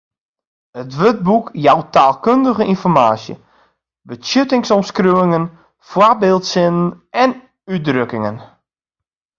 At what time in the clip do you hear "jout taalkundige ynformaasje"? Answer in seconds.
1.65-3.35